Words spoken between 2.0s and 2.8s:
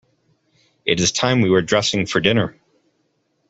for dinner.